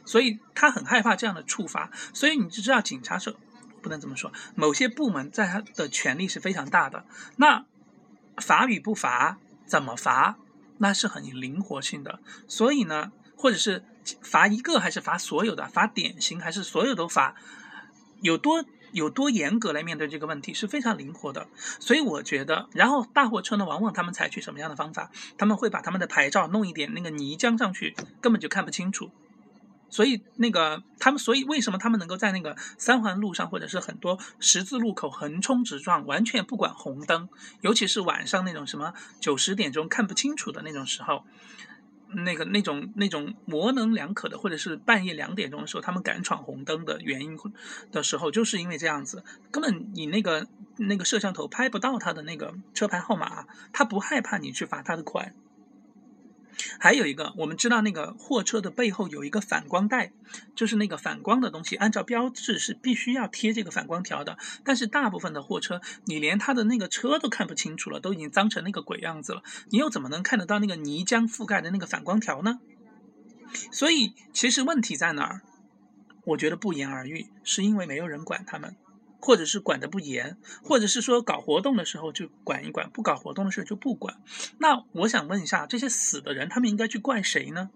[0.09, 3.37] 所以他很害怕这样的处罚，所以你就知道警察是
[3.83, 4.33] 不能这么说。
[4.55, 7.05] 某些部门在他的权力是非常大的，
[7.37, 7.67] 那
[8.39, 10.39] 罚与不罚，怎么罚，
[10.79, 12.21] 那是很灵活性的。
[12.47, 13.85] 所以呢，或者是
[14.23, 17.35] 罚一个还是罚所有的，罚典型还是所有都罚，
[18.23, 21.47] 有多有多严格来面对这个问题是非常灵活的。
[21.79, 25.11] 所以我觉得，然后大货车呢，往往他们采取什么样的方法？
[25.37, 29.11] 他们会把他们的牌照弄一点那个泥浆上去，根本就看不清楚。
[29.91, 37.29] 所以那个他们，所以为什么他们能够在那个三环路上，或者是很多十字路口横冲直撞，完全不管红灯，
[37.61, 41.25] 尤其是晚上那种什么九十点钟看不清楚的那种时候，
[42.09, 47.39] 那个那种那种模棱两可的，或者是半夜两点钟的时候，他们敢闯红灯的原因
[47.91, 50.47] 的时候，就是因为这样子，根本你那个
[50.77, 55.35] 那个摄像头拍不到他的那个车牌号码，他不害怕你去罚他的款。
[56.79, 60.13] 还有一个，我们知道那个货车的背后有一个反光带，
[60.55, 64.37] 就是那个反光的东西，按照标志是必须要贴这个反光条的。
[64.65, 72.61] 但是大部分的货车，你连它的那个车都看不清楚了，都已经脏成那个鬼样子了，你又怎么能看得到那个泥浆覆盖的那个反光条呢？
[73.73, 75.43] 所以其实问题在哪儿？
[76.25, 78.77] 我觉得不言而喻，是因为没有人管他们。
[79.21, 84.21] 或者是管的不严，或者是说搞活动的时候就管一管，不搞活动的时候就不管。
[84.59, 87.71] 那我想问一下，这些死的人，他们应该去怪谁呢？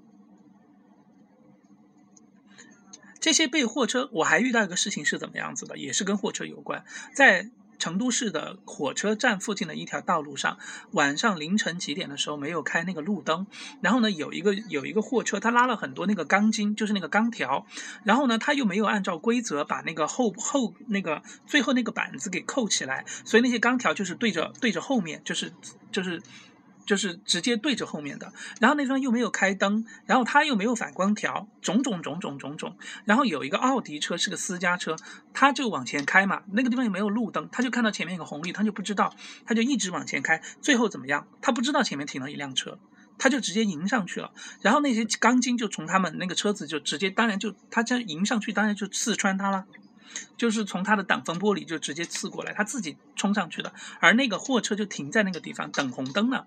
[3.20, 7.50] 这些被货车，我还遇到一个事情是怎么样子的，也是跟货车有关，在。
[7.82, 10.56] 成都市的火车站附近的一条道路上，
[10.92, 13.48] 晚上凌晨几点的时候没有开那个路灯，
[13.80, 17.66] 然后呢，有一个有一个货车，他拉了很多那个钢筋，就是那个钢条，
[18.04, 25.52] 然后呢，他又没有按照规则把那个后后那个最后那个板子给扣起来，所以那些钢条就是对着对着后面，就是
[25.90, 26.22] 就是。
[26.84, 34.96] 就是直接对着后面的，然后那方又没有开灯，然后他又没有反光条，种种种种种种，然后有一个奥迪车是个私家车，
[35.32, 39.14] 他就往前开嘛，那个地方又没有路灯，他就看到前面有个红绿，他就不知道，
[39.46, 41.26] 他就一直往前开，最后怎么样？
[41.40, 42.78] 他不知道前面停了一辆车，
[43.18, 49.66] 他就直接迎上去了，然后那些钢筋就从他们那个车子就直接，当然就他这样迎上去，当然就刺穿他了，
[50.36, 56.46] 就是从他的挡风玻璃就直接刺过来，他自己冲上去的，而那个货车就停在那个地方等红灯了。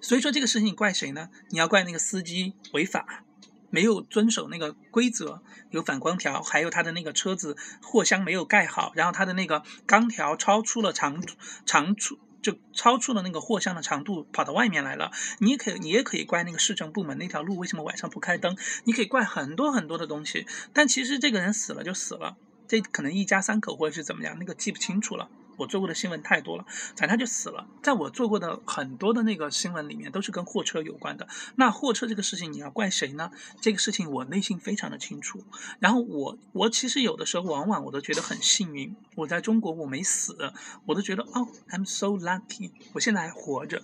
[0.00, 1.30] 所以说这个事情你怪谁呢？
[1.48, 3.24] 你要怪那个司机违法，
[3.70, 11.22] 没有遵守那个规则，有反光条，还有他的那个车子货箱没有盖好，然后他的那个钢条超出了长
[11.64, 15.10] 长出就超出了那个货箱的长度，跑到外面来了。
[15.40, 20.46] 你也可以，你也可以怪那个市政部门那条路为什么晚上不开灯，你可以怪很多很多的东西。
[20.72, 25.28] 但其实这个人死了就死了，这可能一家三口或者是怎么样，那个记不清楚了。
[25.60, 27.66] 我做过的新闻太多了，反正他就死了。
[27.82, 31.28] 在我做过的很多的那个新闻里面，都是跟货车有关的。
[31.56, 33.30] 那货车这个事情，你要怪谁呢？
[33.60, 35.44] 这个事情我内心非常的清楚。
[35.78, 40.54] 然后我我其实有的时候往往我都觉得很幸运，我在中国我没死，
[40.86, 43.82] 我都觉得哦，I'm so lucky，我现在还活着。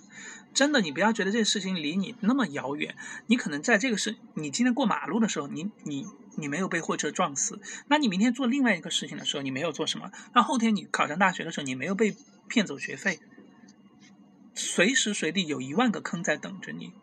[0.55, 2.95] 真的，你不要觉得这个事情离你那么遥远，
[3.27, 6.07] 你可能在这个事，你今天过马路的时候，你你。
[6.37, 10.11] 你没有被货车撞死，那你明天做另外一个事情的时候，你没有做什么？
[10.35, 12.15] 那后天你考上大学的时候，你没有被
[12.47, 13.19] 骗走学费。
[14.53, 16.93] 随时随地有一万个坑在等着你，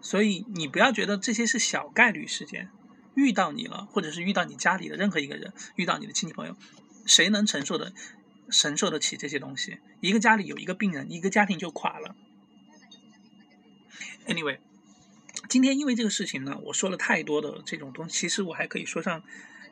[0.00, 2.70] 所以你不要觉得这些是小概率事件，
[3.14, 6.56] 遇到你了，或者是遇到你家里的任何一个人，遇到你的亲戚朋友，
[7.06, 7.92] 谁能承受的
[8.50, 9.78] 承受得起这些东西？
[10.00, 12.16] 一个家里有一个病人，一个家庭就垮了。
[14.26, 14.58] Anyway。
[15.50, 19.24] 今天因为这个事情呢，我说了太多的这种东西，其实我还可以说上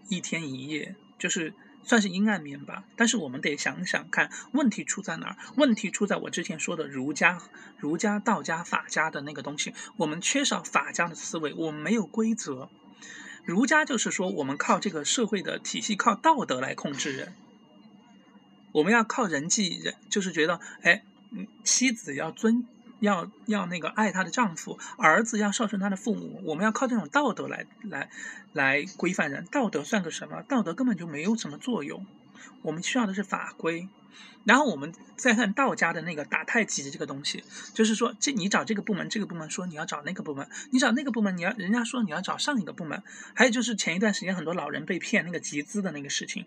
[0.09, 2.83] 一天一夜，就是算是阴暗面吧。
[2.97, 5.37] 但是我们得想想看，问题出在哪儿？
[5.55, 7.41] 问题出在我之前说的儒家、
[7.79, 12.69] 儒家、道家、法家的那个东西，我们缺少法家的思维，我们没有规则。
[13.45, 17.35] 儒家就是说，我们靠这个社会的体系，靠道德来控制人。
[18.73, 21.05] 我们要靠人际人，就是觉得，哎，
[21.63, 22.67] 妻子要尊。
[23.01, 28.11] 要要那个爱她的丈夫，儿子要孝顺她的父母，我们要靠这种道德来来
[28.53, 29.47] 来规范人。
[29.47, 30.43] 道德算个什么？
[30.43, 32.07] 道德根本就没有什么作用。
[32.63, 33.89] 我们需要的是法规。
[34.45, 43.03] 然后我们再看道家的那个打太极的这个东西，就是说，这你找这个部门，这个部门说你要找那个部门，你找那个部门，你要人家说你要找上一个部门。
[43.35, 46.47] 还有就是前一段时间很多老人被骗那个集资的那个事情，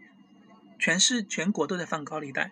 [0.80, 2.52] 全是全国都在放高利贷。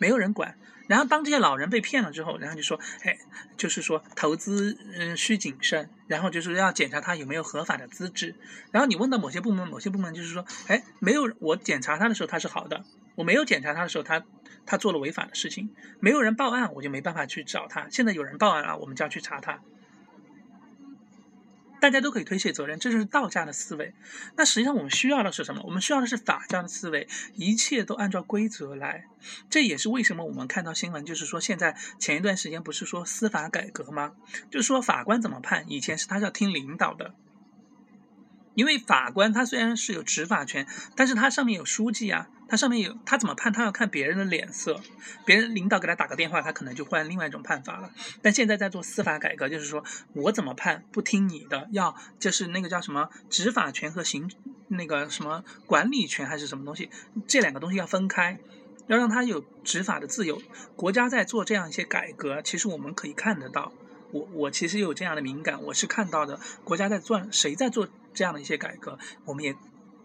[0.00, 0.56] 没有人管，
[0.88, 3.18] 然后当这些老人被骗了之后，然后就说，哎，
[3.58, 8.34] 就是说投资嗯需谨慎，然后就是要检查他有没有合法的资质。
[8.72, 12.82] 然后你问到某些部门，某些部门就是说，哎，没有我检查他的时候他是好的，
[13.14, 14.24] 我没有检查他的时候他
[14.64, 15.68] 他做了违法的事情，
[16.00, 17.86] 没有人报案我就没办法去找他。
[17.90, 19.60] 现在有人报案了，我们就要去查他。
[21.80, 23.94] 大家都可以推卸责任，这就是道家的思维。
[24.36, 25.62] 那实际上我们需要的是什么？
[25.64, 29.06] 我们需要的是法家的思维，一切都按照规则来。
[29.48, 34.12] 这也是为什么我们看到新闻，就是说现在前一段时间不是说司法改革吗？
[34.50, 37.14] 就是说法官怎么判，以前是他要听领导的。
[38.54, 40.66] 因为法官他虽然是有执法权，
[40.96, 44.80] 但是他上面有书记啊，他上面有他怎么判，他要看别人的脸色，
[45.24, 47.90] 别人领导给他打个电话，他可能就换另外一种判法了。
[48.20, 49.84] 但现在在做司法改革，就是说
[50.14, 54.28] 我怎么判不听你的，要就是那个叫什么执法权和行
[54.66, 56.90] 那个什么管理权还是什么东西，
[57.28, 58.40] 这两个东西要分开，
[58.88, 60.42] 要让他有执法的自由。
[60.74, 63.72] 国家在做这样一些改革，其实我们可以看得到。
[64.12, 69.54] 我我其实有这样的敏感，我是看到的，国家在做，谁在做这样的一些改革，我们也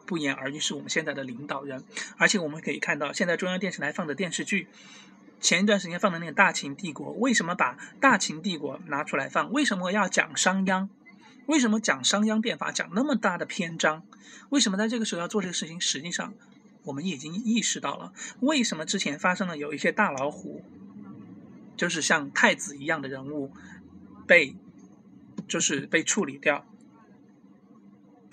[0.06, 1.84] 不言而喻，是我们现在的领导人。
[2.18, 4.68] 而且我们可以看到，现在中央电视台放的电视剧，
[5.40, 9.52] 前一段时间放的那个《大秦帝国》，为什么把《大秦帝国》拿出来放？
[9.52, 10.88] 为什么要讲商鞅？
[11.48, 14.04] 为什么讲商鞅变法讲那么大的篇章？
[14.50, 15.80] 为什么在这个时候要做这个事情？
[15.82, 16.34] 实际上，
[16.84, 20.64] 我们已经意识到了，为什么之前发生了有一些大老虎，
[21.76, 23.52] 就是像太子一样的人物。
[24.28, 24.56] 被
[25.48, 26.66] 就是被处理掉，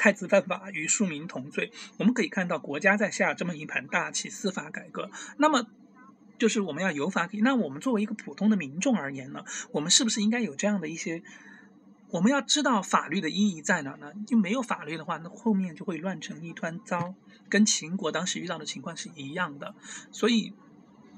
[0.02, 1.70] 太子犯法与庶民同罪。
[1.96, 5.12] 我们可以看到国家在下这么一盘大棋，司法改革。
[5.36, 5.68] 那么
[6.40, 7.40] 就是我们要有法可依。
[7.40, 11.22] 那我们作为一个普通的民众而言呢，我们是不是应该有这样的一些？
[12.10, 14.12] 我们要知道法律的意义在哪呢？
[14.26, 17.14] 就没有法律的话，那后面就会乱成一团糟，
[17.48, 19.76] 跟秦国当时遇到的情况是一样的。
[20.10, 20.52] 所以。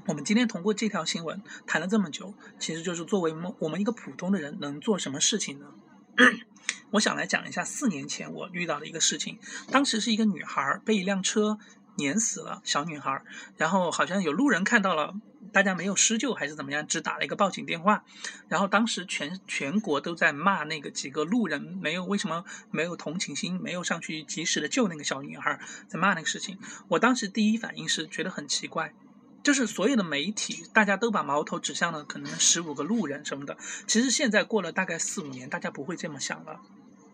[0.06, 5.72] 我们今天通过这条新闻谈了这么久，其实就是作为我们一个普通的人能做什么事情呢？
[6.94, 9.40] 我想来讲一下四年前我遇到的一个事情。
[9.72, 11.58] 当时是一个女孩被一辆车
[11.96, 13.20] 碾死了，小女孩，
[13.56, 15.12] 然后好像有路人看到了，
[15.52, 18.04] 大家没有施救还是怎么样，只打了一个报警电话。
[18.48, 26.56] 然后当时全全国都在骂那个几个路人没有为什么没有同情心，没有上去及时的救那个小女孩，在骂那个事情。
[26.86, 28.94] 我当时第一反应是觉得很奇怪。
[29.42, 33.58] 就是所有的媒体，大家都把矛头指向了可能十五个路人什么的。
[33.86, 36.60] 其实现在过了大概四五年，大家不会这么想了，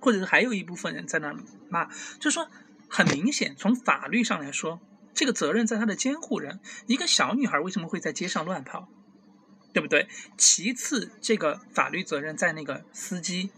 [0.00, 1.34] 或者是还有一部分人在那
[1.68, 2.48] 骂，就说
[2.88, 4.80] 很明显，从法律上来说，
[5.14, 6.60] 这个责任在他的监护人。
[6.86, 8.88] 一个小女孩为什么会在街上乱跑，
[9.72, 10.08] 对不对？
[10.36, 13.50] 其次，这个法律责任在那个司机。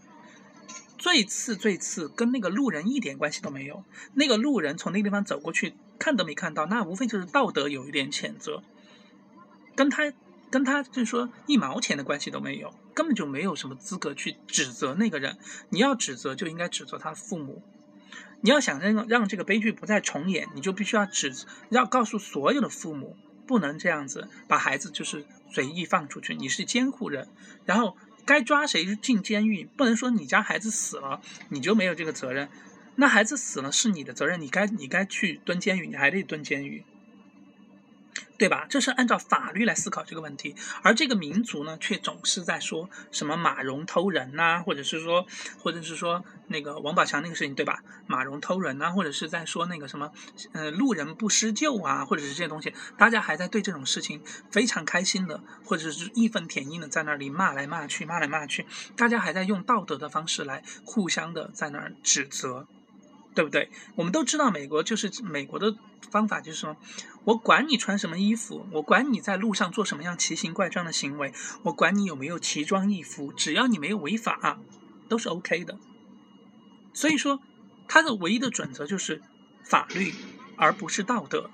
[0.98, 3.85] 最次最次，跟那个路人一点关系都没有。
[4.14, 8.62] 那个路人从那个地方走过去，看都没看到，那无非就是道德有一点谴责，
[9.74, 10.12] 跟他
[10.53, 15.38] 跟他就是说一毛钱的关系都没有，根本就没有什么资格去指责那个人。
[15.71, 17.62] 你要指责，就应该指责他的父母。
[18.43, 21.33] 你要想让让这个悲剧不再重演，你就必须要指
[21.71, 26.35] 要告诉所有的父母，不能这样子把孩子就是随意放出去。
[26.35, 27.29] 你是监护人，
[27.65, 32.51] 然后该抓谁进监狱，不能说你家孩子死了你就没有这个责任。
[32.97, 36.85] 那孩子死了是你的责任，你该你该去蹲监狱，你还得蹲监狱。
[38.42, 38.66] 对吧？
[38.68, 45.24] 这是按照法律来思考这个问题，而这个民族呢，却总是在说什么马蓉偷人呐，或者是说，
[45.61, 47.85] 或者是说那个王宝强那个事情，对吧？
[48.09, 50.11] 马蓉偷人呐，或者是在说那个什么，
[50.55, 62.66] 呃，路人不施救啊，或者是这些东西，大家还在对这种事情非常开心的，或者是义愤填膺的在那里骂来骂去，骂来骂去，大家还在用道德的方式来互相的在那儿指责。
[63.35, 63.70] 对不对？
[63.94, 65.74] 我们都知道，美国就是美国的
[66.11, 66.76] 方法，就是说，
[67.25, 71.33] 我管你穿什么衣服，我管你在路上做什么样奇形怪状的行为，
[71.63, 74.59] 我管你有没有奇装异服，只要你没有违法，
[75.09, 75.79] 都是 OK 的。
[76.93, 77.41] 所以说，
[77.87, 79.23] 他的唯一的准则就是
[79.63, 80.13] 法律，
[80.57, 81.51] 而不是道德。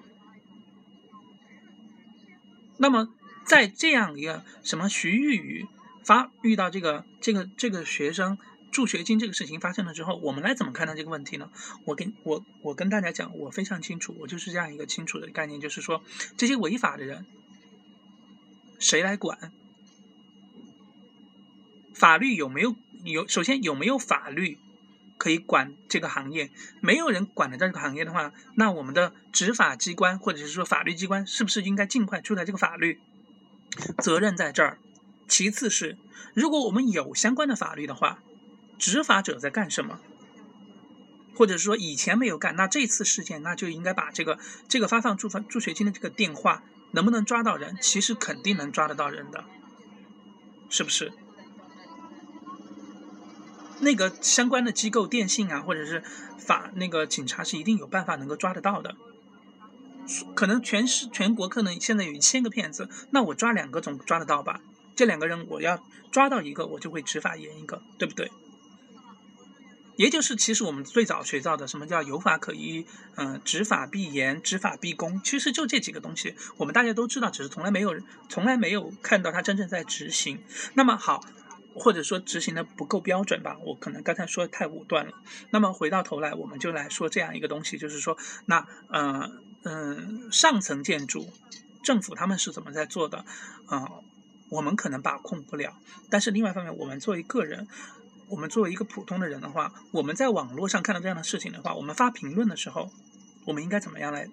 [2.79, 3.09] 那么，
[3.45, 5.67] 在这样一个什么徐玉宇
[6.03, 8.39] 发遇到这个这个这个学生。
[8.71, 11.51] 助学金这个事情发生了之后，我们来怎么看待这个问题呢？
[11.85, 16.03] 我跟我我跟大家讲，我非常清楚，我就是这样一个清楚的概念，就是说
[16.37, 17.25] 这些违法的人，
[18.79, 19.51] 谁来管？
[21.95, 23.27] 法律有没有有？
[23.27, 24.59] 首先有没有法律
[25.17, 26.51] 可以管这个行业？
[26.81, 33.01] 没有人管的这个行业的话，那我们的执法机关或者是说法律机关是不是应该尽快出台这个法律？
[33.99, 34.79] 责任在这儿。
[35.27, 35.97] 其次是，
[36.35, 38.23] 如果我们有相关的法律的话。
[38.79, 40.01] 执法者在干什么？
[41.35, 44.38] 或者说以前没有干，那这次事件那就应该把这个
[44.69, 47.77] 这个发放助助学金的这个电话能不能抓到人？
[47.81, 49.45] 其实肯定能抓得到人的，
[50.69, 51.12] 是不是？
[53.81, 56.03] 那个相关的机构，电信啊，或者是
[56.37, 58.97] 法那个警察是一定有办法能够抓得到的。
[60.35, 64.61] 可能全市全国可能现在有一千个骗子，那我抓两个总抓得到吧？
[64.97, 68.33] 这两个人我要抓到一个，我就会执法严一个，对不对？
[69.99, 80.41] 也就是，其实我们最早学到的什么叫有法可依，嗯，执法必严，执法必公，其实就这几个东西，我们大家都知道，只是从来没有，从来没有看到它真正在执行。
[80.75, 81.25] 那么好，
[81.75, 85.15] 或者说执行的不够标准吧，我可能刚才说的太武断了。
[85.51, 91.33] 那么回到头来，我们就来说这样一个东西，就是说，那，嗯嗯，上层建筑，
[91.83, 93.25] 政府他们是怎么在做的？
[93.67, 93.89] 啊，
[94.49, 95.77] 我们可能把控不了，
[96.09, 97.67] 但是另外一方面，我们作为个人。
[98.29, 102.91] 我们作为一个普通的人的话，我们在网络上看到这样的事情的话，我们发评论的时候，
[103.45, 104.29] 我们应该怎么样来？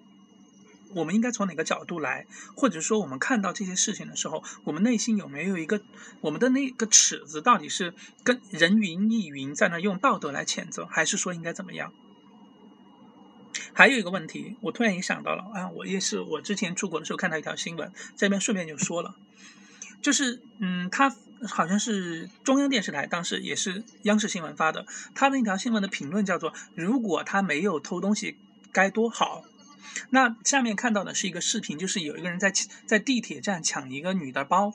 [0.94, 2.26] 我们应该从哪个角度来？
[2.54, 5.80] 或者说，我们看到这些事情的时候，我们内心有没有一个
[6.20, 11.92] 我们的那个尺子，到底是跟人云亦云，在那用道德来谴责，还是说应该怎么样？
[13.72, 19.16] 还有一个问题，我突然也想到了啊，我也是我之前出国的时候看到一条新闻，这边顺便就说了。
[20.02, 21.14] 就是，嗯，他
[21.46, 24.86] 好像是中央电视台，当时也是央视新闻发的。
[25.14, 28.36] 他的那条新闻的评论叫做：“如果他没有偷东西，
[28.72, 29.44] 该多好。”
[30.10, 32.52] 那下面看到的是一个视频，就是有一个人在
[32.86, 34.74] 在地铁站抢一个女的包，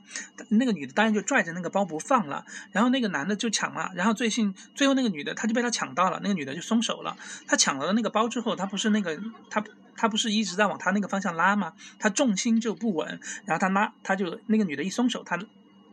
[0.50, 7.18] 那个女的当然就拽着那个包不放了，然后那个男的就抢了，然后最近最后那个女的她就被他抢到了，那个女的就松手了。
[7.48, 9.64] 他抢了那个包之后，他不是那个他
[9.96, 11.74] 他不是一直在往他那个方向拉吗？
[12.00, 15.40] 他重心就不稳，然后他拉他就那个女的一松手，他。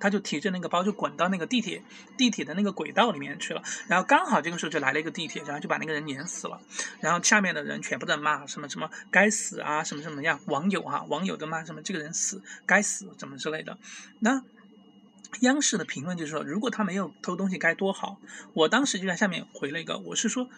[0.01, 1.83] 他就提着那个包就滚到那个地铁
[2.17, 6.61] 地铁的那个轨道里面去了，然后刚好这个时候就来了一个地铁，然后就把那个人碾死了，
[7.01, 13.79] 然后下面的人全部在骂什么什么该死啊什么什么样，网友哈网友都骂什么这个人死该死怎么之类的。
[14.21, 14.43] 那
[15.41, 18.19] 央视的评论就是说，如果他没有偷东西该多好。
[18.55, 20.49] 我当时就在下面回了一个，我是说。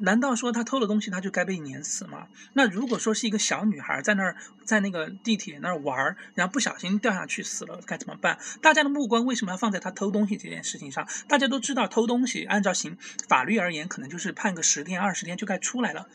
[0.00, 2.28] 难道说他偷了东西他就该被碾死吗？
[2.52, 8.38] 那如果说是一个小女孩在那儿在那个地铁那儿玩儿，然后不小心掉下去死了，该怎么办？
[8.62, 11.08] 大家的目光为什么要放在他偷东西这件事情上？
[11.26, 12.96] 大家都知道偷东西按照刑
[13.28, 16.06] 法律而言，可能就是判个十天二十天就该出来了。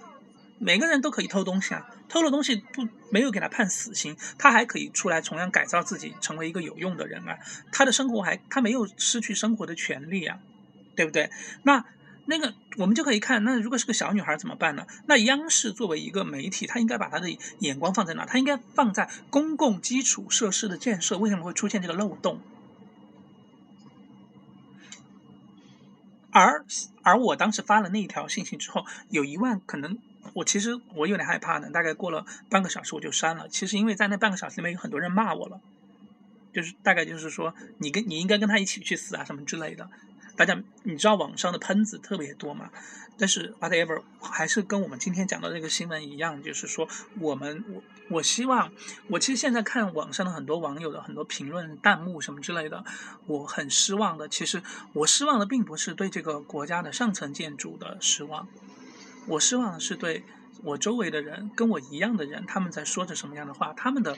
[0.59, 7.37] 每个人都可以偷东西啊，偷了东西不没有给他判死刑，他还可以出来同样改造自己，成为一个有用的人啊。
[7.73, 10.39] 他的生活还他没有失去生活的权利啊，
[10.95, 11.29] 对不对？
[11.63, 11.83] 那。
[12.25, 14.87] 那个我们就可以看，那如果是个小女孩怎么办呢？
[15.07, 18.25] 那央视作为一个媒体，它应该把它的眼光放在哪？
[18.25, 22.39] 它应该放在公共基础设施的建设，为什么会出现这个漏洞？
[26.31, 26.65] 而
[27.01, 29.99] 而我当时发了那一条信息之后，有一万，可能
[30.33, 31.69] 我其实我有点害怕呢。
[31.69, 33.49] 大概过了半个小时我就删了。
[33.49, 35.59] 其实因为在那半个小时里面有很多人骂我了，
[36.53, 39.89] 就是大概就是说你跟你应该跟他一起去死啊什么之类的。
[40.35, 42.69] 大家你知道网上的喷子特别多嘛？
[43.15, 46.87] 但是 whatever 还是跟我们今天讲的这个新闻一样，就是说
[47.19, 48.71] 我们我我希望
[49.07, 52.83] 我其实现在看网上的很多网友的很多评论弹幕什么之类的，
[53.27, 54.27] 我很失望的。
[54.27, 54.63] 其实
[54.93, 58.47] 我失望的并不是对这个国家的上层建筑的失望，
[59.27, 60.23] 我失望的是对
[60.63, 64.17] 我周围的人跟我一样的人，他们在说着什么样的话，他们的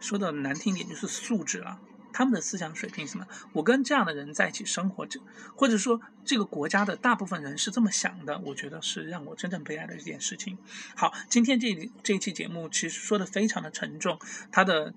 [0.00, 1.78] 说的难听点就是素质了。
[2.12, 3.26] 他们的思想水平什么？
[3.52, 5.20] 我跟这样的人在一起生活着，
[5.54, 10.58] 或者说这个国家的大部分人是这么想的，我觉得是让我真正悲哀的一件事情。
[10.96, 14.18] 好，今天这这期节目其实说的非常的沉重，
[14.50, 14.92] 它的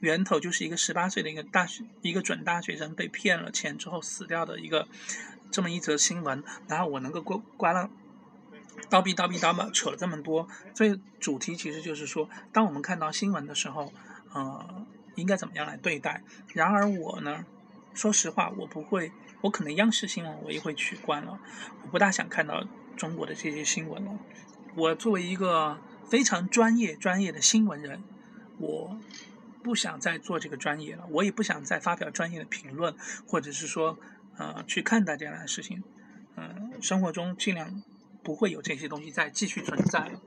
[0.00, 4.88] 源头就是一个十八岁的一个大学一个准大学生被骗了钱之后死掉的一个
[5.50, 6.42] 这么一则新闻。
[6.68, 7.90] 然后我能够过关了，
[8.90, 13.92] 叨逼叨逼叨嘛，扯了这么多，所以主题其实就是说，当我们看到新闻的时候，
[14.32, 14.86] 呃。
[15.20, 16.22] 应该怎么样来对待？
[16.54, 17.44] 然而我呢，
[17.94, 19.12] 说实话，我不会，
[19.42, 21.38] 我可能央视新闻我也会取关了，
[21.82, 22.64] 我不大想看到
[22.96, 24.18] 中国的这些新闻了。
[24.76, 28.02] 我作为一个非常专业专业的新闻人，
[28.58, 28.98] 我
[29.62, 32.94] 不想再做这个专业了，我也不想再发表专业的评论，
[33.26, 33.98] 或者是说，
[34.36, 35.82] 呃，去看待这样的事情。
[36.36, 37.82] 嗯，生活中尽量
[38.22, 40.20] 不会有这些东西再继续存在了。